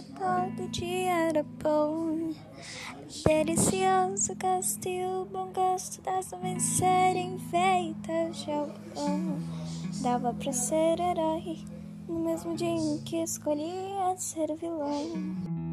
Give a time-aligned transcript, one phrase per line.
[0.00, 2.32] que todo dia era bom.
[3.26, 9.38] Delicioso gosto e o bom gosto das nuvens serem feitas de algodão.
[10.02, 11.58] Dava pra ser herói
[12.08, 15.69] no mesmo dia em que escolhia ser vilão.